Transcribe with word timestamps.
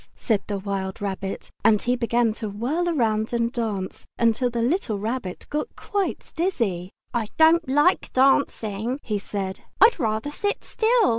said 0.15 0.41
the 0.47 0.57
wild 0.57 0.99
rabbit. 0.99 1.51
And 1.63 1.79
he 1.79 1.95
began 1.95 2.33
to 2.41 2.49
whirl 2.49 2.85
round 2.85 3.33
and 3.33 3.51
dance, 3.51 4.03
till 4.33 4.49
the 4.49 4.63
little 4.63 4.97
Rabbit 4.97 5.45
got 5.51 5.75
quite 5.75 6.31
dizzy. 6.35 6.89
"I 7.13 7.27
don't 7.37 7.69
like 7.69 8.11
dancing," 8.11 8.99
he 9.03 9.19
said. 9.19 9.59
"I'd 9.79 9.99
rather 9.99 10.31
sit 10.31 10.63
still!" 10.63 11.09